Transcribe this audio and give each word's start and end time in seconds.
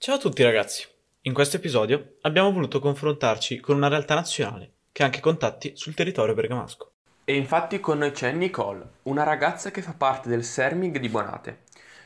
Ciao 0.00 0.14
a 0.14 0.18
tutti 0.18 0.44
ragazzi, 0.44 0.86
in 1.22 1.34
questo 1.34 1.56
episodio 1.56 2.18
abbiamo 2.20 2.52
voluto 2.52 2.78
confrontarci 2.78 3.58
con 3.58 3.74
una 3.74 3.88
realtà 3.88 4.14
nazionale 4.14 4.74
che 4.92 5.02
ha 5.02 5.06
anche 5.06 5.18
contatti 5.18 5.72
sul 5.74 5.94
territorio 5.94 6.34
bergamasco. 6.34 6.92
E 7.24 7.34
infatti 7.34 7.80
con 7.80 7.98
noi 7.98 8.12
c'è 8.12 8.30
Nicole, 8.30 8.90
una 9.02 9.24
ragazza 9.24 9.72
che 9.72 9.82
fa 9.82 9.94
parte 9.98 10.28
del 10.28 10.44
Sermig 10.44 11.00
di 11.00 11.08
Bonate. 11.08 11.64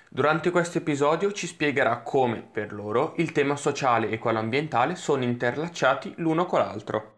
Durante 0.08 0.50
questo 0.50 0.78
episodio 0.78 1.32
ci 1.32 1.46
spiegherà 1.46 1.98
come, 2.00 2.40
per 2.50 2.72
loro, 2.72 3.12
il 3.18 3.30
tema 3.30 3.56
sociale 3.56 4.09
e 4.09 4.18
quello 4.18 4.38
ambientale 4.38 4.96
sono 4.96 5.24
interlacciati 5.24 6.14
l'uno 6.16 6.46
con 6.46 6.61
l'altro. 6.61 7.11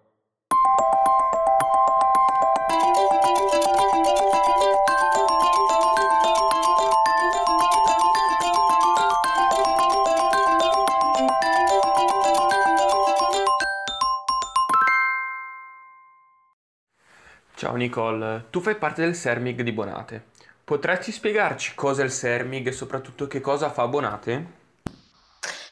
Ciao 17.57 17.77
Nicole, 17.77 18.47
tu 18.51 18.61
fai 18.61 18.75
parte 18.75 19.03
del 19.03 19.15
Sermig 19.15 19.63
di 19.63 19.71
Bonate. 19.71 20.25
Potresti 20.65 21.13
spiegarci 21.13 21.75
cosa 21.77 22.03
è 22.03 22.05
il 22.05 22.11
Sermig 22.11 22.67
e 22.67 22.73
soprattutto 22.73 23.29
che 23.29 23.41
cosa 23.41 23.71
fa 23.71 23.87
Bonate? 23.87 24.63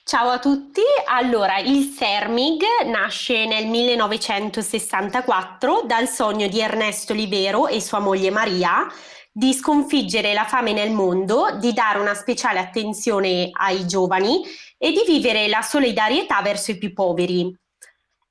Ciao 0.05 0.29
a 0.29 0.39
tutti, 0.39 0.83
allora 1.09 1.59
il 1.59 1.83
Sermig 1.87 2.63
nasce 2.87 3.47
nel 3.47 3.67
1964 3.67 5.83
dal 5.85 6.07
sogno 6.07 6.47
di 6.47 6.61
Ernesto 6.61 7.15
Libero 7.15 7.67
e 7.67 7.81
sua 7.81 7.99
moglie 7.99 8.31
Maria 8.31 8.87
di 9.33 9.53
sconfiggere 9.53 10.35
la 10.35 10.45
fame 10.45 10.73
nel 10.73 10.93
mondo, 10.93 11.57
di 11.59 11.73
dare 11.73 11.99
una 11.99 12.15
speciale 12.15 12.61
attenzione 12.61 13.49
ai 13.51 13.89
giovani 13.89 14.45
e 14.79 14.93
di 14.93 15.03
vivere 15.05 15.49
la 15.49 15.63
solidarietà 15.63 16.43
verso 16.43 16.71
i 16.71 16.79
più 16.79 16.93
poveri. 16.93 17.53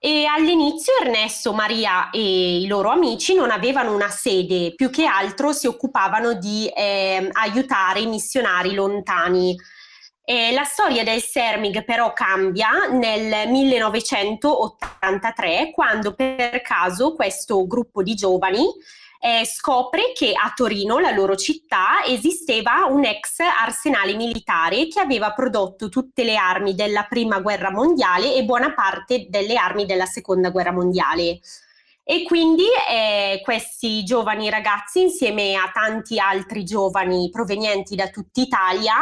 E 0.04 0.26
all'inizio 0.26 0.94
Ernesto, 1.00 1.54
Maria 1.54 2.10
e 2.10 2.62
i 2.62 2.66
loro 2.66 2.90
amici 2.90 3.36
non 3.36 3.52
avevano 3.52 3.94
una 3.94 4.10
sede, 4.10 4.74
più 4.74 4.90
che 4.90 5.06
altro 5.06 5.54
si 5.54 5.68
occupavano 5.68 6.34
di 6.34 6.68
eh, 6.70 7.30
aiutare 7.34 8.00
i 8.00 8.08
missionari 8.08 8.74
lontani. 8.74 9.56
E 10.24 10.54
la 10.54 10.64
storia 10.64 11.04
del 11.04 11.22
Sermig 11.22 11.86
però 11.86 12.14
cambia 12.14 12.88
nel 12.90 13.48
1983 13.52 15.70
quando 15.72 16.16
per 16.16 16.64
caso 16.64 17.14
questo 17.14 17.68
gruppo 17.68 18.02
di 18.02 18.16
giovani 18.16 18.66
eh, 19.24 19.46
scopre 19.46 20.14
che 20.16 20.34
a 20.34 20.52
Torino, 20.56 20.98
la 20.98 21.12
loro 21.12 21.36
città, 21.36 22.04
esisteva 22.04 22.86
un 22.90 23.06
ex 23.06 23.38
arsenale 23.40 24.16
militare 24.16 24.88
che 24.88 25.00
aveva 25.00 25.32
prodotto 25.32 25.90
tutte 25.90 26.24
le 26.24 26.38
armi 26.38 26.74
della 26.74 27.04
prima 27.04 27.40
guerra 27.40 27.70
mondiale 27.70 28.34
e 28.34 28.44
buona 28.44 28.74
parte 28.74 29.28
delle 29.30 29.58
armi 29.58 29.86
della 29.86 30.08
seconda 30.08 30.50
guerra 30.50 30.72
mondiale. 30.72 31.40
E 32.04 32.24
quindi 32.24 32.66
eh, 32.90 33.42
questi 33.44 34.04
giovani 34.04 34.50
ragazzi, 34.50 35.02
insieme 35.02 35.54
a 35.54 35.70
tanti 35.72 36.18
altri 36.18 36.64
giovani 36.64 37.30
provenienti 37.32 37.94
da 37.96 38.10
tutta 38.10 38.42
Italia, 38.42 38.96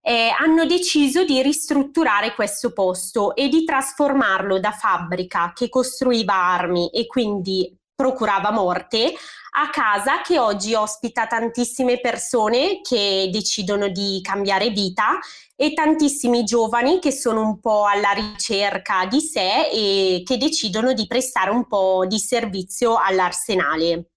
eh, 0.00 0.32
hanno 0.38 0.66
deciso 0.66 1.24
di 1.24 1.42
ristrutturare 1.42 2.32
questo 2.36 2.72
posto 2.72 3.34
e 3.34 3.48
di 3.48 3.64
trasformarlo 3.64 4.60
da 4.60 4.70
fabbrica 4.70 5.50
che 5.52 5.68
costruiva 5.68 6.32
armi 6.32 6.90
e 6.90 7.08
quindi 7.08 7.76
procurava 7.92 8.52
morte 8.52 9.12
a 9.60 9.70
casa 9.70 10.20
che 10.22 10.38
oggi 10.38 10.74
ospita 10.74 11.26
tantissime 11.26 11.98
persone 11.98 12.80
che 12.80 13.28
decidono 13.32 13.88
di 13.88 14.20
cambiare 14.22 14.70
vita 14.70 15.18
e 15.56 15.72
tantissimi 15.72 16.44
giovani 16.44 17.00
che 17.00 17.10
sono 17.10 17.42
un 17.42 17.58
po' 17.58 17.84
alla 17.84 18.12
ricerca 18.12 19.04
di 19.06 19.20
sé 19.20 19.68
e 19.68 20.22
che 20.24 20.36
decidono 20.36 20.92
di 20.92 21.08
prestare 21.08 21.50
un 21.50 21.66
po' 21.66 22.04
di 22.06 22.20
servizio 22.20 22.96
all'arsenale. 22.96 24.10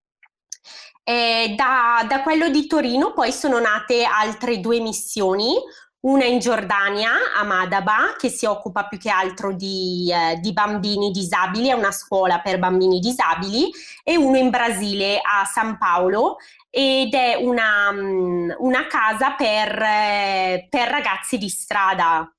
Eh, 1.04 1.56
da, 1.58 2.06
da 2.08 2.22
quello 2.22 2.50
di 2.50 2.68
Torino 2.68 3.12
poi 3.14 3.32
sono 3.32 3.60
nate 3.60 4.04
altre 4.04 4.60
due 4.60 4.80
missioni, 4.80 5.56
una 6.02 6.26
in 6.26 6.40
Giordania, 6.40 7.12
a 7.36 7.44
Madaba, 7.44 8.16
che 8.18 8.30
si 8.30 8.46
occupa 8.46 8.88
più 8.88 8.98
che 8.98 9.10
altro 9.10 9.54
di, 9.54 10.12
eh, 10.12 10.40
di, 10.40 10.52
bambini 10.52 11.12
disabili, 11.12 11.68
è 11.70 11.74
una 11.74 11.92
scuola 11.92 12.40
per 12.40 12.58
bambini 12.58 13.00
disabili, 13.00 13.70
e 14.04 14.18
uno 14.18 14.38
in 14.38 14.50
Brasile, 14.50 15.20
a 15.22 15.46
San 15.46 15.78
Paolo, 15.78 16.38
ed 16.70 17.14
è 17.14 17.36
una, 17.36 17.92
mm, 17.92 18.52
una 18.60 18.88
casa 18.88 19.32
per, 19.32 19.80
eh, 19.80 20.68
per 20.70 20.88
ragazzi 20.88 21.38
di 21.38 21.50
strada. 21.50 22.32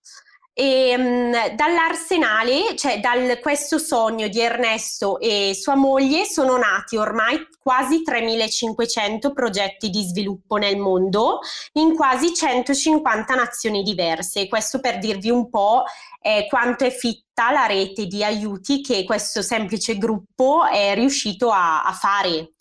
E 0.54 0.94
um, 0.96 1.54
dall'arsenale, 1.54 2.76
cioè 2.76 3.00
da 3.00 3.12
questo 3.40 3.78
sogno 3.78 4.28
di 4.28 4.38
Ernesto 4.38 5.18
e 5.18 5.56
sua 5.58 5.76
moglie, 5.76 6.26
sono 6.26 6.58
nati 6.58 6.96
ormai 6.96 7.46
quasi 7.58 8.02
3500 8.02 9.32
progetti 9.32 9.88
di 9.88 10.02
sviluppo 10.02 10.56
nel 10.56 10.76
mondo 10.76 11.38
in 11.74 11.94
quasi 11.94 12.34
150 12.34 13.34
nazioni 13.34 13.82
diverse. 13.82 14.46
Questo 14.48 14.78
per 14.80 14.98
dirvi 14.98 15.30
un 15.30 15.48
po' 15.48 15.84
eh, 16.20 16.46
quanto 16.50 16.84
è 16.84 16.90
fitta 16.90 17.50
la 17.50 17.64
rete 17.64 18.06
di 18.06 18.22
aiuti 18.22 18.82
che 18.82 19.04
questo 19.04 19.40
semplice 19.40 19.96
gruppo 19.96 20.66
è 20.66 20.94
riuscito 20.94 21.50
a, 21.50 21.82
a 21.82 21.92
fare. 21.92 22.52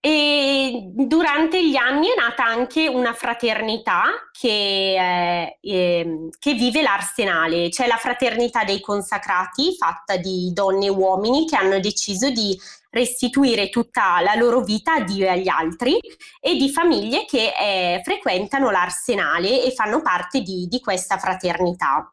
E 0.00 0.90
durante 0.94 1.66
gli 1.66 1.74
anni 1.74 2.06
è 2.06 2.14
nata 2.16 2.44
anche 2.44 2.86
una 2.86 3.12
fraternità 3.14 4.04
che, 4.30 4.94
eh, 4.94 5.58
eh, 5.60 6.28
che, 6.38 6.54
vive 6.54 6.82
l'Arsenale, 6.82 7.68
cioè 7.70 7.88
la 7.88 7.96
fraternità 7.96 8.62
dei 8.62 8.80
consacrati, 8.80 9.74
fatta 9.76 10.16
di 10.16 10.52
donne 10.52 10.86
e 10.86 10.90
uomini 10.90 11.48
che 11.48 11.56
hanno 11.56 11.80
deciso 11.80 12.30
di 12.30 12.56
restituire 12.90 13.70
tutta 13.70 14.20
la 14.20 14.36
loro 14.36 14.60
vita 14.60 14.94
a 14.94 15.00
Dio 15.00 15.26
e 15.26 15.30
agli 15.30 15.48
altri 15.48 15.98
e 16.40 16.54
di 16.54 16.70
famiglie 16.70 17.24
che 17.24 17.52
eh, 17.58 18.00
frequentano 18.04 18.70
l'Arsenale 18.70 19.64
e 19.64 19.72
fanno 19.72 20.00
parte 20.00 20.42
di, 20.42 20.68
di 20.68 20.80
questa 20.80 21.18
fraternità. 21.18 22.12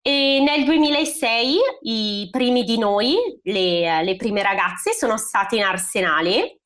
E 0.00 0.40
nel 0.42 0.64
2006 0.64 1.56
i 1.82 2.28
primi 2.30 2.62
di 2.62 2.78
noi, 2.78 3.16
le, 3.42 4.02
le 4.04 4.16
prime 4.16 4.42
ragazze, 4.42 4.92
sono 4.92 5.18
state 5.18 5.56
in 5.56 5.64
Arsenale 5.64 6.59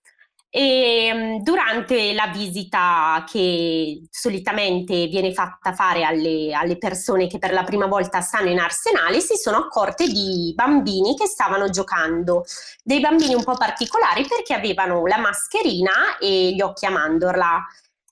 e 0.57 1.07
ehm, 1.07 1.43
durante 1.43 2.13
la 2.13 2.29
visita 2.29 3.25
che 3.29 4.07
solitamente 4.09 5.09
viene 5.09 5.33
fatta 5.33 5.73
fare 5.73 6.05
alle, 6.05 6.55
alle, 6.55 6.79
persone 6.79 7.27
che 7.27 7.41
per 7.41 7.53
la 7.53 7.65
prima 7.65 7.87
volta 7.87 8.21
stanno 8.21 8.51
in 8.51 8.61
arsenale, 8.61 9.19
si 9.19 9.35
sono 9.35 9.57
accorte 9.57 10.07
di 10.07 10.53
bambini 10.55 11.17
che 11.17 11.27
stavano 11.27 11.71
giocando, 11.71 12.45
dei 12.85 13.01
bambini 13.01 13.35
un 13.35 13.43
po' 13.43 13.57
particolari 13.57 14.25
perché 14.29 14.55
avevano 14.55 15.05
la 15.07 15.19
mascherina 15.19 16.19
e 16.21 16.53
gli 16.53 16.61
occhi 16.61 16.87
a 16.87 16.91
mandorla. 16.91 17.61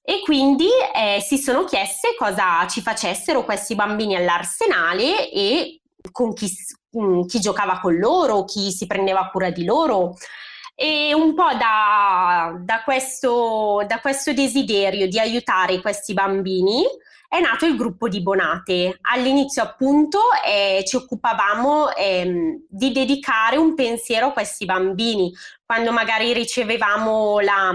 E 0.03 0.21
quindi 0.25 0.67
eh, 0.97 1.21
si 1.21 1.39
sono 1.39 1.63
chieste 1.63 2.17
cosa 2.19 2.67
ci 2.67 2.81
facessero 2.81 3.45
questi 3.45 3.77
bambini 3.77 4.17
all'arsenale 4.17 5.31
e 5.31 5.81
con 6.11 6.33
chi, 6.33 6.53
chi 7.29 7.39
giocava 7.39 7.79
con 7.79 7.95
loro, 7.95 8.45
chi 8.45 8.73
si 8.73 8.89
prendeva 8.89 9.31
cura 9.31 9.51
di 9.51 9.65
loro. 9.65 10.17
E 10.75 11.13
un 11.15 11.35
po' 11.35 11.53
da, 11.59 12.57
da, 12.59 12.83
questo, 12.83 13.85
da 13.87 14.01
questo 14.01 14.33
desiderio 14.33 15.07
di 15.07 15.19
aiutare 15.19 15.81
questi 15.81 16.13
bambini 16.15 16.83
è 17.33 17.41
nato 17.41 17.65
il 17.65 17.77
gruppo 17.77 18.09
di 18.09 18.21
Bonate. 18.21 18.99
All'inizio 19.03 19.63
appunto 19.63 20.19
eh, 20.45 20.85
ci 20.87 20.97
occupavamo 20.97 21.95
eh, 21.95 22.61
di 22.69 22.93
dedicare 22.93 23.57
un 23.57 23.75
pensiero 23.75 24.27
a 24.27 24.33
questi 24.33 24.67
bambini. 24.67 25.33
Quando 25.65 25.93
magari 25.93 26.35
ricevevamo 26.35 27.41
la, 27.41 27.75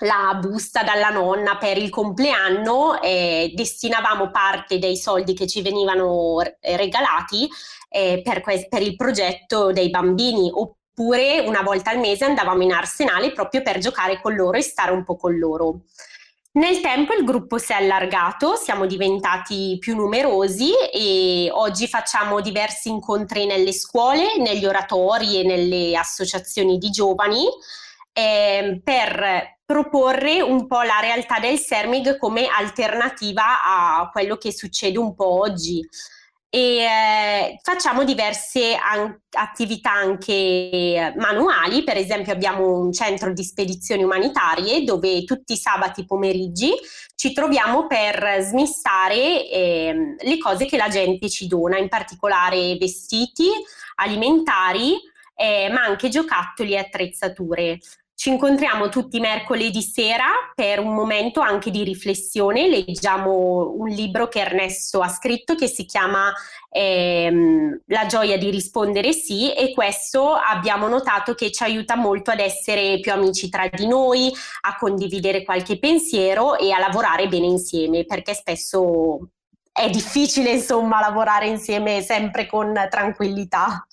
la 0.00 0.38
busta 0.38 0.82
dalla 0.82 1.08
nonna 1.08 1.56
per 1.56 1.78
il 1.78 1.88
compleanno, 1.88 3.00
eh, 3.00 3.52
destinavamo 3.54 4.30
parte 4.30 4.78
dei 4.78 4.98
soldi 4.98 5.32
che 5.32 5.46
ci 5.46 5.62
venivano 5.62 6.42
regalati 6.60 7.48
eh, 7.88 8.20
per, 8.22 8.42
que- 8.42 8.66
per, 8.68 8.82
il 8.82 8.96
progetto 8.96 9.72
dei 9.72 9.88
bambini 9.88 10.50
oppure 10.98 11.38
una 11.38 11.62
volta 11.62 11.90
al 11.90 12.00
mese 12.00 12.24
andavamo 12.24 12.62
in 12.62 12.72
arsenale 12.72 13.32
proprio 13.32 13.62
per 13.62 13.78
giocare 13.78 14.20
con 14.20 14.34
loro 14.34 14.58
e 14.58 14.62
stare 14.62 14.90
un 14.90 15.04
po' 15.04 15.16
con 15.16 15.38
loro. 15.38 15.82
Nel 16.52 16.80
tempo 16.80 17.14
il 17.14 17.24
gruppo 17.24 17.56
si 17.56 17.70
è 17.70 17.76
allargato, 17.76 18.56
siamo 18.56 18.84
diventati 18.86 19.76
più 19.78 19.94
numerosi 19.94 20.72
e 20.92 21.50
oggi 21.52 21.86
facciamo 21.86 22.40
diversi 22.40 22.88
incontri 22.88 23.46
nelle 23.46 23.72
scuole, 23.72 24.38
negli 24.38 24.66
oratori 24.66 25.38
e 25.38 25.44
nelle 25.44 25.96
associazioni 25.96 26.78
di 26.78 26.90
giovani 26.90 27.44
eh, 28.12 28.80
per 28.82 29.58
proporre 29.64 30.40
un 30.40 30.66
po' 30.66 30.82
la 30.82 30.98
realtà 31.00 31.38
del 31.38 31.58
Sermig 31.58 32.16
come 32.16 32.48
alternativa 32.48 33.62
a 33.62 34.08
quello 34.10 34.36
che 34.36 34.52
succede 34.52 34.98
un 34.98 35.14
po' 35.14 35.38
oggi 35.40 35.86
e 36.50 36.78
eh, 36.78 37.58
facciamo 37.62 38.04
diverse 38.04 38.74
an- 38.74 39.20
attività 39.32 39.92
anche 39.92 41.12
manuali, 41.16 41.84
per 41.84 41.96
esempio 41.96 42.32
abbiamo 42.32 42.78
un 42.78 42.92
centro 42.92 43.32
di 43.32 43.44
spedizioni 43.44 44.02
umanitarie 44.02 44.82
dove 44.82 45.24
tutti 45.24 45.52
i 45.52 45.58
sabati 45.58 46.06
pomeriggi 46.06 46.72
ci 47.18 47.32
troviamo 47.32 47.88
per 47.88 48.38
smistare 48.42 49.50
eh, 49.50 50.16
le 50.18 50.38
cose 50.38 50.66
che 50.66 50.76
la 50.76 50.88
gente 50.88 51.28
ci 51.28 51.48
dona, 51.48 51.76
in 51.76 51.88
particolare 51.88 52.76
vestiti, 52.76 53.48
alimentari, 53.96 54.94
eh, 55.34 55.68
ma 55.70 55.82
anche 55.82 56.08
giocattoli 56.08 56.74
e 56.74 56.78
attrezzature. 56.78 57.78
Ci 58.20 58.30
incontriamo 58.30 58.88
tutti 58.88 59.20
mercoledì 59.20 59.80
sera 59.80 60.26
per 60.52 60.80
un 60.80 60.92
momento 60.92 61.38
anche 61.38 61.70
di 61.70 61.84
riflessione, 61.84 62.68
leggiamo 62.68 63.74
un 63.76 63.86
libro 63.86 64.26
che 64.26 64.40
Ernesto 64.40 65.02
ha 65.02 65.08
scritto 65.08 65.54
che 65.54 65.68
si 65.68 65.84
chiama 65.84 66.32
ehm, 66.68 67.82
La 67.86 68.06
gioia 68.06 68.36
di 68.36 68.50
rispondere 68.50 69.12
sì 69.12 69.54
e 69.54 69.72
questo 69.72 70.32
abbiamo 70.32 70.88
notato 70.88 71.36
che 71.36 71.52
ci 71.52 71.62
aiuta 71.62 71.94
molto 71.94 72.32
ad 72.32 72.40
essere 72.40 72.98
più 72.98 73.12
amici 73.12 73.48
tra 73.48 73.68
di 73.68 73.86
noi, 73.86 74.32
a 74.62 74.76
condividere 74.76 75.44
qualche 75.44 75.78
pensiero 75.78 76.58
e 76.58 76.72
a 76.72 76.80
lavorare 76.80 77.28
bene 77.28 77.46
insieme 77.46 78.04
perché 78.04 78.34
spesso 78.34 79.28
è 79.70 79.88
difficile 79.90 80.50
insomma 80.50 80.98
lavorare 80.98 81.46
insieme 81.46 82.02
sempre 82.02 82.46
con 82.46 82.74
tranquillità. 82.90 83.86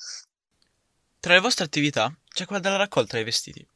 Tra 1.19 1.33
le 1.33 1.39
vostre 1.39 1.65
attività 1.65 2.11
c'è 2.27 2.45
quella 2.45 2.61
della 2.63 2.77
raccolta 2.77 3.17
dei 3.17 3.23
vestiti. 3.23 3.67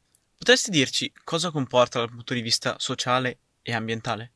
Potresti 0.50 0.76
dirci 0.76 1.12
cosa 1.22 1.52
comporta 1.52 2.00
dal 2.00 2.10
punto 2.10 2.34
di 2.34 2.40
vista 2.40 2.74
sociale 2.80 3.38
e 3.62 3.72
ambientale? 3.72 4.32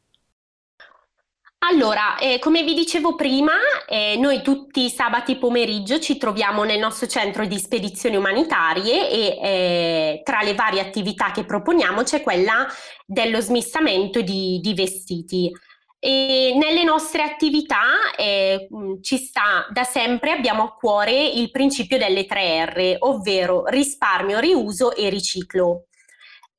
Allora, 1.67 2.19
eh, 2.19 2.39
come 2.39 2.63
vi 2.63 2.73
dicevo 2.73 3.17
prima, 3.17 3.55
eh, 3.89 4.15
noi 4.17 4.41
tutti 4.41 4.85
i 4.85 4.91
sabati 4.91 5.35
pomeriggio 5.35 5.99
ci 5.99 6.17
troviamo 6.17 6.63
nel 6.63 6.79
nostro 6.79 7.09
centro 7.09 7.47
di 7.47 7.59
spedizioni 7.59 8.15
umanitarie 8.15 9.11
e 9.11 9.39
eh, 9.43 10.21
tra 10.23 10.43
le 10.43 10.55
varie 10.55 10.81
attività 10.81 11.33
che 11.33 11.45
proponiamo 11.45 12.05
c'è 12.05 12.23
quella 12.23 12.65
dello 13.05 13.41
smistamento 13.41 14.21
di, 14.21 14.61
di 14.63 14.73
vestiti. 14.73 15.51
E 15.99 16.55
nelle 16.55 16.85
nostre 16.85 17.23
attività 17.23 18.15
eh, 18.17 18.69
ci 19.01 19.17
sta 19.17 19.67
da 19.69 19.83
sempre, 19.83 20.31
abbiamo 20.31 20.63
a 20.63 20.75
cuore 20.75 21.27
il 21.27 21.51
principio 21.51 21.99
delle 21.99 22.25
3R, 22.25 22.99
ovvero 23.01 23.67
risparmio, 23.67 24.39
riuso 24.39 24.95
e 24.95 25.09
riciclo. 25.09 25.87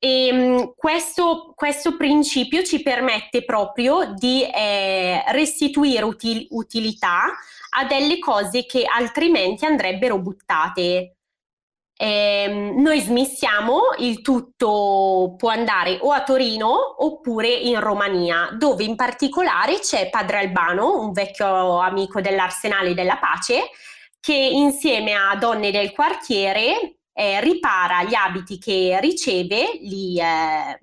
E, 0.06 0.26
ehm, 0.28 0.74
questo, 0.76 1.52
questo, 1.56 1.96
principio 1.96 2.62
ci 2.62 2.80
permette 2.80 3.44
proprio 3.44 4.14
di 4.14 4.44
eh, 4.44 5.24
restituire 5.32 6.04
util- 6.04 6.46
utilità 6.50 7.34
a 7.78 7.84
delle 7.84 8.20
cose 8.20 8.66
che 8.66 8.84
altrimenti 8.84 9.64
andrebbero 9.64 10.18
buttate. 10.20 11.16
Eh, 11.98 12.72
noi 12.76 13.00
smissiamo, 13.00 13.80
il 13.98 14.20
tutto 14.20 15.34
può 15.36 15.48
andare 15.48 15.98
o 16.00 16.12
a 16.12 16.22
Torino 16.22 17.02
oppure 17.04 17.48
in 17.48 17.80
Romania, 17.80 18.50
dove 18.56 18.84
in 18.84 18.94
particolare 18.96 19.80
c'è 19.80 20.10
Padre 20.10 20.38
Albano, 20.38 21.00
un 21.00 21.12
vecchio 21.12 21.78
amico 21.78 22.20
dell'Arsenale 22.20 22.94
della 22.94 23.16
Pace, 23.16 23.70
che 24.20 24.34
insieme 24.34 25.14
a 25.14 25.34
donne 25.36 25.70
del 25.70 25.92
quartiere 25.92 26.95
eh, 27.18 27.40
ripara 27.40 28.04
gli 28.04 28.12
abiti 28.12 28.58
che 28.58 28.98
riceve, 29.00 29.78
li, 29.80 30.20
eh, 30.20 30.78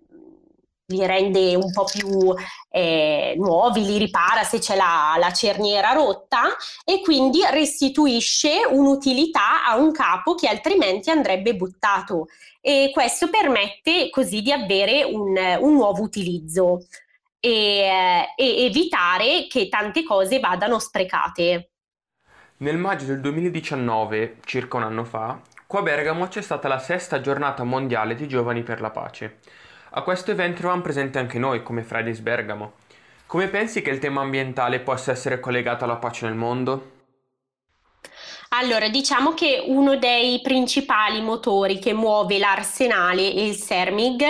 li 0.88 1.06
rende 1.06 1.54
un 1.54 1.72
po' 1.72 1.84
più 1.84 2.34
eh, 2.72 3.36
nuovi, 3.38 3.86
li 3.86 4.00
ripara 4.00 4.44
se 4.44 4.58
c'è 4.58 4.76
la, 4.76 5.16
la, 5.20 5.32
cerniera 5.32 5.92
rotta 5.92 6.56
e 6.84 7.02
quindi 7.02 7.42
restituisce 7.52 8.66
un'utilità 8.68 9.64
a 9.64 9.78
un 9.78 9.92
capo 9.92 10.34
che 10.34 10.48
altrimenti 10.48 11.12
andrebbe 11.12 11.56
buttato 11.56 12.26
e 12.60 12.90
questo 12.92 13.30
permette 13.30 14.10
così 14.10 14.42
di 14.42 14.52
avere 14.52 15.04
un, 15.04 15.38
un 15.38 15.74
nuovo 15.74 16.02
utilizzo 16.02 16.88
e, 17.40 17.52
eh, 17.52 18.34
e 18.36 18.66
evitare 18.66 19.46
che 19.48 19.70
tante 19.70 20.04
cose 20.04 20.40
vadano 20.40 20.80
sprecate. 20.80 21.70
Nel 22.58 22.78
maggio 22.78 23.06
del 23.06 23.20
2019, 23.20 24.38
circa 24.46 24.78
un 24.78 24.84
anno 24.84 25.04
fa, 25.04 25.40
Qua 25.74 25.82
a 25.82 25.86
Bergamo 25.86 26.28
c'è 26.28 26.44
stata 26.44 26.68
la 26.68 26.78
sesta 26.78 27.20
giornata 27.20 27.64
mondiale 27.64 28.14
di 28.14 28.28
giovani 28.28 28.62
per 28.62 28.80
la 28.80 28.92
pace. 28.92 29.40
A 29.94 30.04
questo 30.04 30.30
evento 30.30 30.60
eravamo 30.60 30.84
presenti 30.84 31.18
anche 31.18 31.40
noi 31.40 31.64
come 31.64 31.82
Fridays 31.82 32.20
Bergamo. 32.20 32.74
Come 33.26 33.48
pensi 33.48 33.82
che 33.82 33.90
il 33.90 33.98
tema 33.98 34.22
ambientale 34.22 34.82
possa 34.82 35.10
essere 35.10 35.40
collegato 35.40 35.84
alla 35.84 35.96
pace 35.96 36.28
nel 36.28 36.36
mondo? 36.36 36.92
Allora, 38.50 38.88
diciamo 38.88 39.34
che 39.34 39.64
uno 39.66 39.98
dei 39.98 40.42
principali 40.44 41.22
motori 41.22 41.80
che 41.80 41.94
muove 41.94 42.38
l'arsenale 42.38 43.34
e 43.34 43.48
il 43.48 43.56
Sermig 43.56 44.24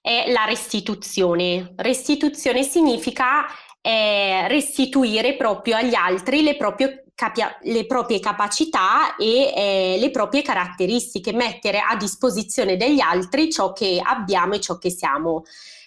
è 0.00 0.30
la 0.30 0.44
restituzione. 0.44 1.72
Restituzione 1.74 2.62
significa 2.62 3.46
eh, 3.80 4.46
restituire 4.46 5.34
proprio 5.34 5.74
agli 5.74 5.96
altri 5.96 6.44
le 6.44 6.56
proprie 6.56 7.03
capia- 7.14 7.56
le 7.62 7.86
proprie 7.86 8.20
capacità 8.20 9.16
e 9.16 9.52
eh, 9.54 9.96
le 9.98 10.10
proprie 10.10 10.42
caratteristiche, 10.42 11.32
mettere 11.32 11.80
a 11.80 11.96
disposizione 11.96 12.76
degli 12.76 13.00
altri 13.00 13.50
ciò 13.50 13.72
che 13.72 14.00
abbiamo 14.02 14.54
e 14.54 14.60
ciò 14.60 14.78
che 14.78 14.90
siamo. 14.90 15.44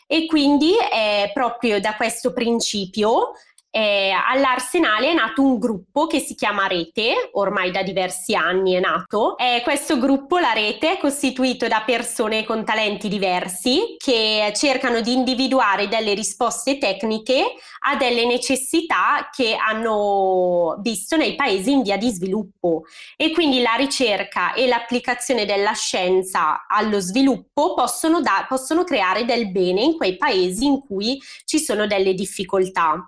E 0.07 0.25
quindi 0.25 0.73
eh, 0.77 1.31
proprio 1.33 1.79
da 1.81 1.95
questo 1.95 2.31
principio 2.31 3.33
eh, 3.77 4.09
all'Arsenale 4.09 5.11
è 5.11 5.13
nato 5.13 5.43
un 5.43 5.59
gruppo 5.59 6.07
che 6.07 6.17
si 6.17 6.33
chiama 6.33 6.65
Rete, 6.65 7.29
ormai 7.33 7.69
da 7.69 7.83
diversi 7.83 8.33
anni 8.33 8.73
è 8.73 8.79
nato. 8.79 9.37
Eh, 9.37 9.61
questo 9.63 9.99
gruppo, 9.99 10.39
la 10.39 10.51
Rete, 10.51 10.93
è 10.93 10.97
costituito 10.97 11.67
da 11.67 11.83
persone 11.85 12.43
con 12.43 12.65
talenti 12.65 13.07
diversi 13.07 13.95
che 13.99 14.51
cercano 14.55 15.01
di 15.01 15.13
individuare 15.13 15.87
delle 15.87 16.15
risposte 16.15 16.79
tecniche 16.79 17.53
a 17.81 17.95
delle 17.97 18.25
necessità 18.25 19.29
che 19.31 19.55
hanno 19.55 20.79
visto 20.81 21.15
nei 21.15 21.35
paesi 21.35 21.71
in 21.71 21.83
via 21.83 21.97
di 21.97 22.09
sviluppo. 22.09 22.85
E 23.15 23.31
quindi 23.31 23.61
la 23.61 23.75
ricerca 23.77 24.53
e 24.55 24.65
l'applicazione 24.65 25.45
della 25.45 25.73
scienza 25.73 26.65
allo 26.67 26.99
sviluppo 26.99 27.75
possono, 27.75 28.21
da- 28.21 28.43
possono 28.49 28.83
creare 28.83 29.23
del 29.23 29.51
bene 29.51 29.81
in 29.83 29.97
quei 29.97 30.17
paesi 30.17 30.65
in 30.65 30.83
cui 30.83 31.21
ci 31.45 31.59
sono 31.59 31.85
delle 31.85 32.15
difficoltà. 32.15 33.07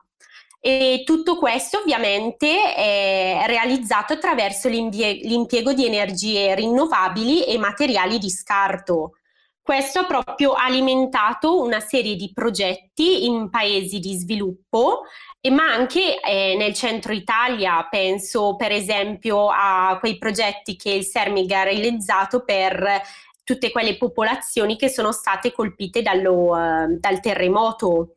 E 0.62 1.04
tutto 1.06 1.38
questo 1.38 1.80
ovviamente 1.80 2.74
è 2.76 3.44
realizzato 3.48 4.14
attraverso 4.14 4.68
l'impiego 4.68 5.74
di 5.74 5.86
energie 5.86 6.54
rinnovabili 6.54 7.46
e 7.46 7.58
materiali 7.58 8.18
di 8.18 8.30
scarto. 8.30 9.14
Questo 9.62 10.00
ha 10.00 10.06
proprio 10.06 10.54
alimentato 10.54 11.62
una 11.62 11.80
serie 11.80 12.16
di 12.16 12.32
progetti 12.34 13.26
in 13.26 13.50
paesi 13.52 14.00
di 14.00 14.16
sviluppo, 14.16 15.04
ma 15.52 15.72
anche 15.72 16.20
eh, 16.20 16.56
nel 16.58 16.74
centro 16.74 17.14
Italia. 17.14 17.88
Penso 17.90 18.56
per 18.56 18.72
esempio 18.72 19.48
a 19.50 19.98
quei 20.00 20.18
progetti 20.18 20.76
che 20.76 20.90
il 20.90 21.06
Sermig 21.06 21.52
ha 21.52 21.64
realizzato 21.64 22.44
per 22.44 23.02
tutte 23.44 23.72
quelle 23.72 23.96
popolazioni 23.96 24.76
che 24.76 24.90
sono 24.90 25.12
state 25.12 25.52
colpite 25.52 26.02
dallo, 26.02 26.52
uh, 26.52 26.98
dal 27.00 27.20
terremoto. 27.20 28.16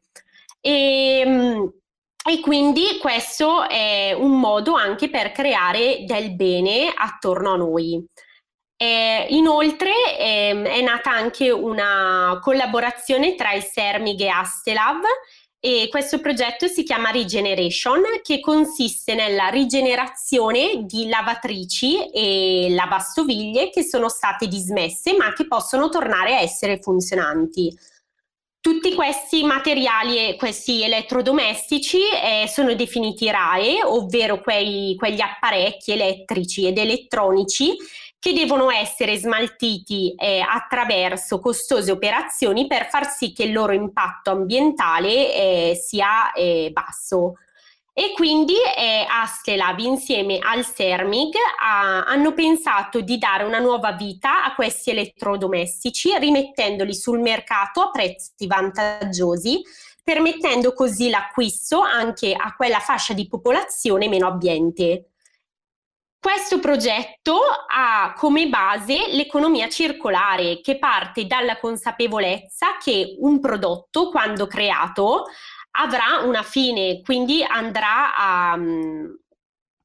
E, 0.59 1.21
ehm, 1.21 1.73
e 2.25 2.41
quindi 2.41 2.99
questo 3.01 3.69
è 3.69 4.13
un 4.13 4.39
modo 4.39 4.75
anche 4.75 5.11
per 5.11 5.33
creare 5.33 6.05
del 6.07 6.35
bene 6.35 6.93
attorno 6.95 7.53
a 7.53 7.57
noi. 7.57 8.05
Eh, 8.77 9.27
inoltre 9.31 9.93
eh, 10.19 10.63
è 10.63 10.81
nata 10.83 11.11
anche 11.11 11.51
una 11.51 12.39
collaborazione 12.43 13.35
tra 13.37 13.53
il 13.53 13.63
Sermig 13.63 14.21
e 14.21 14.29
Astelav 14.29 15.01
e 15.65 15.87
questo 15.89 16.19
progetto 16.19 16.67
si 16.67 16.83
chiama 16.83 17.13
Regeneration 17.13 18.03
che 18.23 18.41
consiste 18.41 19.15
nella 19.15 19.47
rigenerazione 19.47 20.85
di 20.85 21.09
lavatrici 21.09 22.11
e 22.11 22.67
lavastoviglie 22.71 23.71
che 23.71 23.85
sono 23.85 24.09
state 24.09 24.49
dismesse 24.49 25.15
ma 25.17 25.33
che 25.33 25.47
possono 25.47 25.89
tornare 25.89 26.35
a 26.35 26.41
essere 26.41 26.81
funzionanti. 26.81 27.73
Tutti 28.63 28.95
questi 28.95 29.43
materiali 29.43 30.19
e 30.19 30.37
questi 30.37 30.85
elettrodomestici 30.85 31.99
eh, 31.99 32.47
sono 32.47 32.73
definiti 32.75 33.29
RAE, 33.29 33.83
ovvero 33.83 34.41
quei, 34.41 34.95
quegli 34.97 35.21
apparecchi 35.21 35.91
elettrici 35.91 36.69
ed 36.69 36.79
elettronici 36.79 37.75
che 38.21 38.33
devono 38.33 38.71
essere 38.71 39.17
smaltiti 39.17 40.15
eh, 40.15 40.45
attraverso 40.49 41.41
costose 41.41 41.91
operazioni 41.91 42.69
per 42.69 42.89
far 42.89 43.09
sì 43.09 43.33
che 43.33 43.43
il 43.43 43.53
loro 43.53 43.73
impatto 43.73 44.31
ambientale 44.31 45.35
eh, 45.35 45.75
sia 45.75 46.31
eh, 46.31 46.71
basso. 46.73 47.39
E 47.95 48.13
quindi 48.15 48.55
eh, 48.55 49.07
Astelab 49.07 49.79
insieme 49.81 50.39
al 50.39 50.65
Sermig 50.65 51.35
ha, 51.61 52.05
hanno 52.05 52.33
pensato 52.33 53.01
di 53.03 53.19
dare 53.19 53.45
una 53.45 53.59
nuova 53.59 53.93
vita 53.93 54.45
a 54.45 54.55
questi 54.55 54.91
elettrodomestici 54.91 56.17
rimettendoli 56.19 56.95
sul 56.95 57.21
mercato 57.21 57.83
a 57.83 57.91
prezzi 57.91 58.47
vantaggiosi 58.47 59.61
permettendo 60.03 60.73
così 60.73 61.11
l'acquisto 61.11 61.81
anche 61.81 62.35
a 62.35 62.55
quella 62.57 62.81
fascia 62.81 63.15
di 63.15 63.29
popolazione 63.29 64.09
meno 64.09 64.27
abbiente. 64.27 65.13
Questo 66.19 66.61
progetto 66.61 67.41
ha 67.67 68.15
come 68.17 68.49
base 68.49 69.09
l'economia 69.09 69.69
circolare 69.69 70.61
che 70.61 70.79
parte 70.79 71.27
dalla 71.27 71.59
consapevolezza 71.59 72.77
che 72.81 73.17
un 73.19 73.41
prodotto, 73.41 74.09
quando 74.09 74.47
creato, 74.47 75.25
avrà 75.73 76.23
una 76.25 76.43
fine, 76.43 77.01
quindi 77.03 77.43
andrà 77.43 78.15
a, 78.15 78.53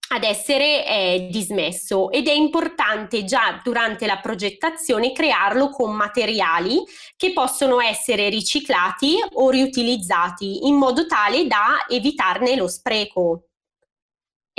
ad 0.10 0.24
essere 0.24 0.86
eh, 0.86 1.28
dismesso 1.30 2.12
ed 2.12 2.28
è 2.28 2.34
importante 2.34 3.24
già 3.24 3.60
durante 3.64 4.06
la 4.06 4.20
progettazione 4.20 5.12
crearlo 5.12 5.70
con 5.70 5.94
materiali 5.96 6.82
che 7.16 7.34
possono 7.34 7.82
essere 7.82 8.30
riciclati 8.30 9.18
o 9.34 9.50
riutilizzati 9.50 10.68
in 10.68 10.76
modo 10.76 11.06
tale 11.06 11.46
da 11.48 11.86
evitarne 11.88 12.56
lo 12.56 12.68
spreco. 12.68 13.44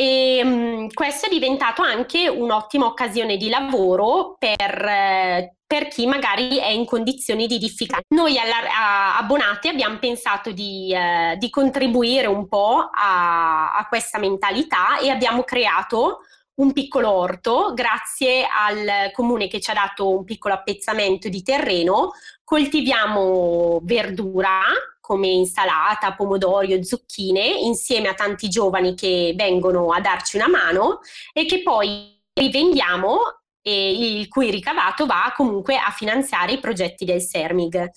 E 0.01 0.41
um, 0.45 0.87
questo 0.93 1.27
è 1.27 1.29
diventato 1.29 1.83
anche 1.83 2.29
un'ottima 2.29 2.87
occasione 2.87 3.37
di 3.37 3.49
lavoro 3.49 4.37
per, 4.39 4.85
eh, 4.87 5.57
per 5.67 5.89
chi 5.89 6.07
magari 6.07 6.59
è 6.59 6.69
in 6.69 6.85
condizioni 6.85 7.49
di 7.49 7.59
difficoltà. 7.59 8.05
Noi 8.15 8.39
alla, 8.39 8.59
a 8.73 9.19
Abbonati 9.19 9.67
abbiamo 9.67 9.99
pensato 9.99 10.53
di, 10.53 10.95
eh, 10.95 11.35
di 11.37 11.51
contribuire 11.51 12.29
un 12.29 12.47
po' 12.47 12.89
a, 12.95 13.73
a, 13.77 13.89
questa 13.89 14.21
mentalità 14.21 15.01
e 15.01 15.11
abbiamo 15.11 15.43
creato 15.43 16.21
un 16.59 16.73
piccolo 16.73 17.11
orto 17.11 17.73
grazie 17.75 18.47
al 18.47 19.11
comune 19.13 19.49
che 19.49 19.61
ci 19.61 19.71
ha 19.71 19.75
dato 19.75 20.11
un 20.11 20.25
piccolo 20.25 20.55
appezzamento 20.55 21.29
di 21.29 21.43
terreno. 21.43 22.13
Coltiviamo 22.45 23.81
verdura 23.83 24.61
come 25.01 25.29
insalata, 25.29 26.15
pomodori 26.15 26.85
zucchine 26.85 27.45
insieme 27.45 28.09
a 28.09 28.15
tanti 28.15 28.49
giovani 28.49 28.95
che 28.95 29.33
vengono 29.37 29.93
a 29.93 30.01
darci 30.01 30.37
una 30.37 30.49
mano 30.49 31.01
e 31.33 31.47
che 31.47 31.63
poi 31.63 32.21
rivendiamo 32.33 33.19
e 33.63 34.19
il 34.19 34.29
cui 34.29 34.51
ricavato 34.51 35.07
va 35.07 35.33
comunque 35.37 35.77
a 35.77 35.91
finanziare 35.91 36.53
i 36.53 36.61
progetti 36.61 37.05
del 37.05 37.21
Sermig. 37.21 37.91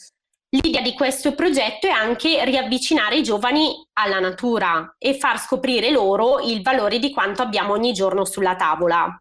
L'idea 0.54 0.82
di 0.82 0.94
questo 0.94 1.34
progetto 1.34 1.88
è 1.88 1.92
anche 1.92 2.44
riavvicinare 2.44 3.16
i 3.16 3.24
giovani 3.24 3.88
alla 3.94 4.20
natura 4.20 4.96
e 4.98 5.14
far 5.18 5.40
scoprire 5.40 5.92
loro 5.92 6.42
il 6.42 6.62
valore 6.62 7.00
di 7.00 7.10
quanto 7.12 7.42
abbiamo 7.42 7.72
ogni 7.72 7.94
giorno 7.94 8.26
sulla 8.26 8.58
tavola. 8.58 9.18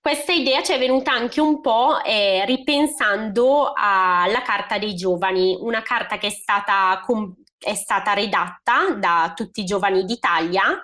Questa 0.00 0.30
idea 0.30 0.62
ci 0.62 0.72
è 0.72 0.78
venuta 0.78 1.10
anche 1.10 1.40
un 1.40 1.60
po' 1.60 2.00
eh, 2.04 2.44
ripensando 2.44 3.72
alla 3.74 4.42
Carta 4.42 4.78
dei 4.78 4.94
Giovani, 4.94 5.56
una 5.58 5.82
carta 5.82 6.16
che 6.16 6.28
è 6.28 6.30
stata, 6.30 7.02
com- 7.04 7.34
è 7.58 7.74
stata 7.74 8.12
redatta 8.12 8.90
da 8.94 9.32
tutti 9.34 9.62
i 9.62 9.64
giovani 9.64 10.04
d'Italia 10.04 10.80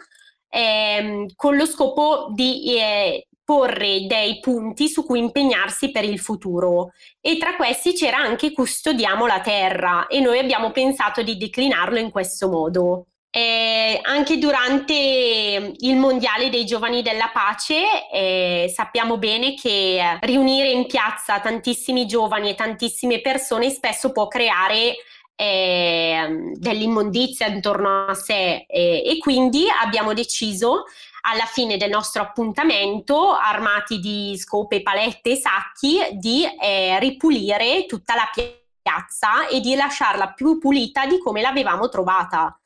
ehm, 0.48 1.26
con 1.36 1.56
lo 1.56 1.66
scopo 1.66 2.32
di 2.34 2.76
eh, 2.80 3.27
porre 3.48 4.04
dei 4.06 4.40
punti 4.40 4.90
su 4.90 5.06
cui 5.06 5.20
impegnarsi 5.20 5.90
per 5.90 6.04
il 6.04 6.18
futuro 6.18 6.92
e 7.18 7.38
tra 7.38 7.56
questi 7.56 7.94
c'era 7.94 8.18
anche 8.18 8.52
custodiamo 8.52 9.24
la 9.24 9.40
terra 9.40 10.06
e 10.06 10.20
noi 10.20 10.38
abbiamo 10.38 10.70
pensato 10.70 11.22
di 11.22 11.38
declinarlo 11.38 11.98
in 11.98 12.10
questo 12.10 12.50
modo. 12.50 13.06
Eh, 13.30 14.00
anche 14.02 14.36
durante 14.36 15.72
il 15.78 15.96
mondiale 15.96 16.50
dei 16.50 16.66
giovani 16.66 17.00
della 17.00 17.30
pace 17.32 18.10
eh, 18.12 18.70
sappiamo 18.70 19.16
bene 19.16 19.54
che 19.54 20.18
riunire 20.20 20.70
in 20.70 20.86
piazza 20.86 21.40
tantissimi 21.40 22.04
giovani 22.04 22.50
e 22.50 22.54
tantissime 22.54 23.22
persone 23.22 23.70
spesso 23.70 24.12
può 24.12 24.28
creare 24.28 24.94
eh, 25.34 26.52
dell'immondizia 26.52 27.46
intorno 27.46 28.06
a 28.08 28.14
sé 28.14 28.66
e 28.66 29.16
quindi 29.20 29.64
abbiamo 29.82 30.12
deciso 30.12 30.84
alla 31.30 31.44
fine 31.44 31.76
del 31.76 31.90
nostro 31.90 32.22
appuntamento 32.22 33.32
armati 33.32 33.98
di 33.98 34.36
scope, 34.38 34.82
palette 34.82 35.32
e 35.32 35.36
sacchi 35.36 35.98
di 36.12 36.44
eh, 36.44 36.98
ripulire 36.98 37.84
tutta 37.86 38.14
la 38.14 38.28
piazza 38.32 39.46
e 39.46 39.60
di 39.60 39.74
lasciarla 39.74 40.32
più 40.32 40.58
pulita 40.58 41.06
di 41.06 41.18
come 41.18 41.42
l'avevamo 41.42 41.88
trovata. 41.88 42.58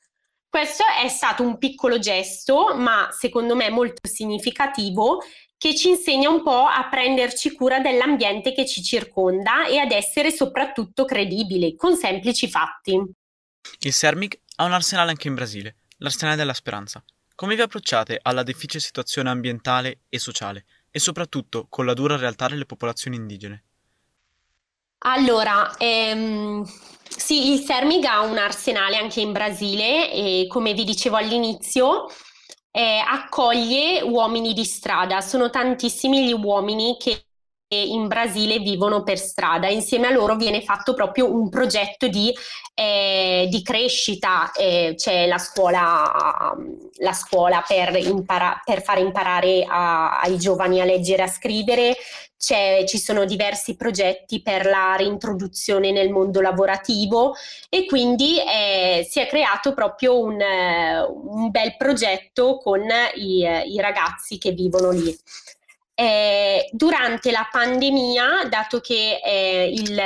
Questo 0.48 0.84
è 1.02 1.08
stato 1.08 1.42
un 1.42 1.58
piccolo 1.58 1.98
gesto, 1.98 2.74
ma 2.76 3.08
secondo 3.10 3.56
me 3.56 3.70
molto 3.70 4.06
significativo, 4.06 5.22
che 5.56 5.74
ci 5.74 5.88
insegna 5.88 6.28
un 6.28 6.42
po' 6.42 6.66
a 6.66 6.88
prenderci 6.90 7.52
cura 7.54 7.80
dell'ambiente 7.80 8.52
che 8.52 8.66
ci 8.66 8.82
circonda 8.82 9.66
e 9.66 9.78
ad 9.78 9.92
essere 9.92 10.30
soprattutto 10.30 11.04
credibili, 11.04 11.74
con 11.74 11.96
semplici 11.96 12.48
fatti. 12.48 13.00
Il 13.80 13.92
Sermic 13.92 14.40
ha 14.56 14.64
un 14.64 14.72
arsenale 14.72 15.10
anche 15.10 15.28
in 15.28 15.34
Brasile, 15.34 15.76
l'arsenale 15.98 16.36
della 16.36 16.52
speranza. 16.52 17.02
Come 17.34 17.56
vi 17.56 17.62
approcciate 17.62 18.18
alla 18.22 18.42
difficile 18.42 18.80
situazione 18.80 19.30
ambientale 19.30 20.02
e 20.08 20.18
sociale 20.18 20.64
e 20.90 20.98
soprattutto 20.98 21.66
con 21.68 21.86
la 21.86 21.94
dura 21.94 22.16
realtà 22.16 22.48
delle 22.48 22.66
popolazioni 22.66 23.16
indigene? 23.16 23.64
Allora, 25.04 25.74
ehm, 25.78 26.64
sì, 27.08 27.52
il 27.52 27.60
Sermig 27.60 28.04
ha 28.04 28.20
un 28.20 28.38
arsenale 28.38 28.96
anche 28.96 29.20
in 29.20 29.32
Brasile 29.32 30.12
e 30.12 30.46
come 30.48 30.74
vi 30.74 30.84
dicevo 30.84 31.16
all'inizio, 31.16 32.06
eh, 32.70 33.02
accoglie 33.04 34.00
uomini 34.02 34.54
di 34.54 34.64
strada. 34.64 35.20
Sono 35.20 35.50
tantissimi 35.50 36.26
gli 36.26 36.32
uomini 36.32 36.96
che 36.98 37.26
in 37.74 38.06
Brasile 38.06 38.58
vivono 38.58 39.02
per 39.02 39.18
strada. 39.18 39.68
Insieme 39.68 40.08
a 40.08 40.10
loro 40.10 40.36
viene 40.36 40.62
fatto 40.62 40.94
proprio 40.94 41.32
un 41.32 41.48
progetto 41.48 42.08
di, 42.08 42.32
eh, 42.74 43.46
di 43.50 43.62
crescita, 43.62 44.52
eh, 44.52 44.94
c'è 44.96 45.26
la 45.26 45.38
scuola, 45.38 46.54
la 46.98 47.12
scuola 47.12 47.64
per, 47.66 47.96
impara- 47.96 48.60
per 48.64 48.82
fare 48.82 49.00
imparare 49.00 49.64
a- 49.66 50.20
ai 50.20 50.38
giovani 50.38 50.80
a 50.80 50.84
leggere 50.84 51.22
e 51.22 51.24
a 51.24 51.28
scrivere, 51.28 51.96
c'è, 52.42 52.82
ci 52.88 52.98
sono 52.98 53.24
diversi 53.24 53.76
progetti 53.76 54.42
per 54.42 54.66
la 54.66 54.96
reintroduzione 54.96 55.92
nel 55.92 56.10
mondo 56.10 56.40
lavorativo 56.40 57.34
e 57.68 57.86
quindi 57.86 58.40
eh, 58.40 59.06
si 59.08 59.20
è 59.20 59.28
creato 59.28 59.74
proprio 59.74 60.18
un, 60.18 60.40
un 60.40 61.50
bel 61.52 61.76
progetto 61.76 62.58
con 62.58 62.82
i, 63.14 63.46
i, 63.66 63.80
ragazzi 63.80 64.38
che 64.38 64.50
vivono 64.50 64.90
lì. 64.90 65.16
Eh, 66.02 66.68
durante 66.72 67.30
la 67.30 67.46
pandemia, 67.48 68.48
dato 68.50 68.80
che 68.80 69.20
eh, 69.24 69.70
il, 69.72 70.02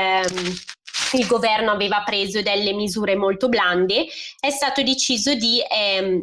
il, 1.12 1.26
governo 1.26 1.70
aveva 1.70 2.02
preso 2.04 2.42
delle 2.42 2.74
misure 2.74 3.16
molto 3.16 3.48
blande, 3.48 4.04
è 4.38 4.50
stato 4.50 4.82
deciso 4.82 5.32
di 5.32 5.58
ehm, 5.66 6.22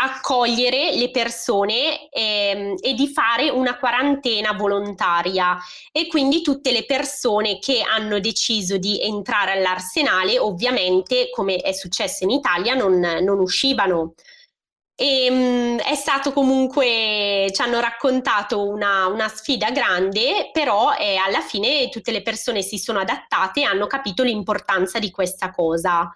accogliere 0.00 0.94
le 0.94 1.10
persone 1.10 2.10
ehm, 2.10 2.74
e 2.82 2.92
di 2.92 3.08
fare 3.08 3.48
una 3.48 3.78
quarantena 3.78 4.52
volontaria 4.52 5.56
e 5.90 6.06
quindi 6.06 6.42
tutte 6.42 6.70
le 6.70 6.84
persone 6.84 7.58
che 7.60 7.80
hanno 7.80 8.20
deciso 8.20 8.76
di 8.76 9.00
entrare 9.00 9.52
all'arsenale 9.52 10.38
ovviamente 10.38 11.30
come 11.30 11.56
è 11.56 11.72
successo 11.72 12.24
in 12.24 12.30
Italia 12.30 12.74
non, 12.74 12.98
non 12.98 13.38
uscivano. 13.38 14.12
E, 15.00 15.28
um, 15.30 15.78
è 15.78 15.94
stato 15.94 16.32
comunque, 16.32 17.52
ci 17.52 17.62
hanno 17.62 17.78
raccontato 17.78 18.66
una, 18.66 19.06
una 19.06 19.28
sfida 19.28 19.70
grande, 19.70 20.50
però 20.52 20.92
eh, 20.96 21.14
alla 21.14 21.40
fine 21.40 21.88
tutte 21.88 22.10
le 22.10 22.20
persone 22.20 22.62
si 22.62 22.78
sono 22.78 22.98
adattate 22.98 23.60
e 23.60 23.64
hanno 23.64 23.86
capito 23.86 24.24
l'importanza 24.24 24.98
di 24.98 25.12
questa 25.12 25.52
cosa. 25.52 26.12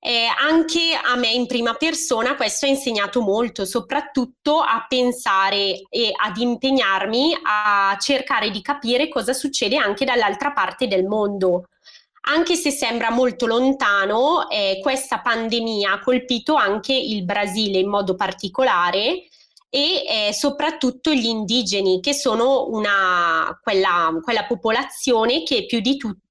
Eh, 0.00 0.26
anche 0.40 0.98
a 1.00 1.14
me 1.14 1.28
in 1.28 1.46
prima 1.46 1.74
persona 1.74 2.34
questo 2.34 2.66
ha 2.66 2.68
insegnato 2.68 3.20
molto, 3.20 3.64
soprattutto 3.64 4.58
a 4.58 4.86
pensare 4.88 5.82
e 5.88 6.10
ad 6.12 6.36
impegnarmi 6.36 7.38
a 7.44 7.96
cercare 8.00 8.50
di 8.50 8.60
capire 8.60 9.08
cosa 9.08 9.34
succede 9.34 9.76
anche 9.76 10.04
dall'altra 10.04 10.50
parte 10.50 10.88
del 10.88 11.04
mondo. 11.04 11.68
Anche 12.22 12.54
se 12.54 12.70
sembra 12.70 13.10
molto 13.10 13.46
lontano, 13.46 14.48
eh, 14.50 14.78
questa 14.82 15.20
pandemia 15.20 15.92
ha 15.92 16.00
colpito 16.00 16.54
anche 16.54 16.92
il 16.92 17.24
Brasile 17.24 17.78
in 17.78 17.88
modo 17.88 18.14
particolare 18.14 19.28
e 19.68 20.28
eh, 20.28 20.32
soprattutto 20.32 21.12
gli 21.12 21.26
indigeni, 21.26 22.00
che 22.00 22.12
sono 22.12 22.68
una, 22.68 23.58
quella, 23.62 24.12
quella 24.22 24.44
popolazione 24.44 25.42
che 25.44 25.64
più 25.66 25.80
di 25.80 25.96
tutti 25.96 26.29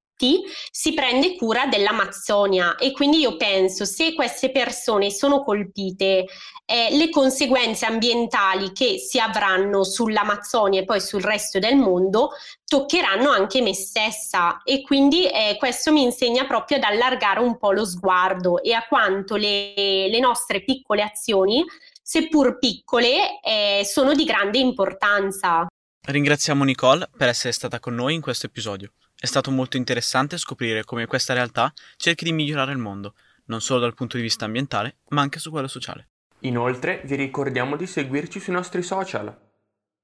si 0.72 0.94
prende 0.94 1.36
cura 1.36 1.68
dell'Amazzonia 1.68 2.76
e 2.76 2.92
quindi 2.92 3.20
io 3.20 3.38
penso 3.38 3.86
se 3.86 4.14
queste 4.14 4.52
persone 4.52 5.12
sono 5.12 5.44
colpite 5.44 6.26
eh, 6.66 6.90
le 6.92 7.10
conseguenze 7.10 7.86
ambientali 7.86 8.72
che 8.74 8.98
si 8.98 9.20
avranno 9.20 9.84
sull'Amazzonia 9.84 10.82
e 10.82 10.86
poi 10.86 11.02
sul 11.02 11.22
resto 11.22 11.60
del 11.60 11.78
mondo 11.78 12.32
toccheranno 12.66 13.30
anche 13.30 13.62
me 13.62 13.74
stessa 13.74 14.62
e 14.64 14.82
quindi 14.82 15.26
eh, 15.28 15.56
questo 15.58 15.92
mi 15.92 16.04
insegna 16.04 16.46
proprio 16.46 16.78
ad 16.78 16.84
allargare 16.84 17.40
un 17.40 17.58
po' 17.58 17.72
lo 17.72 17.86
sguardo 17.86 18.62
e 18.62 18.74
a 18.74 18.86
quanto 18.88 19.36
le, 19.36 20.08
le 20.10 20.20
nostre 20.20 20.64
piccole 20.64 21.02
azioni 21.02 21.64
seppur 22.10 22.58
piccole 22.58 23.40
eh, 23.40 23.84
sono 23.86 24.14
di 24.14 24.24
grande 24.24 24.58
importanza. 24.58 25.68
Ringraziamo 26.02 26.64
Nicole 26.64 27.08
per 27.16 27.28
essere 27.28 27.54
stata 27.54 27.80
con 27.80 27.94
noi 27.94 28.16
in 28.16 28.22
questo 28.22 28.48
episodio. 28.48 28.94
È 29.22 29.26
stato 29.26 29.52
molto 29.52 29.76
interessante 29.76 30.38
scoprire 30.38 30.86
come 30.86 31.06
questa 31.06 31.34
realtà 31.34 31.74
cerchi 31.98 32.24
di 32.24 32.32
migliorare 32.32 32.72
il 32.72 32.78
mondo, 32.78 33.16
non 33.48 33.60
solo 33.60 33.82
dal 33.82 33.94
punto 33.94 34.16
di 34.16 34.24
vista 34.24 34.46
ambientale, 34.46 35.00
ma 35.10 35.20
anche 35.20 35.40
su 35.40 35.52
quello 35.52 35.68
sociale. 35.68 36.08
Inoltre 36.44 37.02
vi 37.04 37.16
ricordiamo 37.16 37.76
di 37.76 37.86
seguirci 37.86 38.40
sui 38.40 38.54
nostri 38.54 38.82
social. 38.82 39.38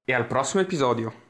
E 0.04 0.12
al 0.12 0.26
prossimo 0.26 0.60
episodio! 0.60 1.25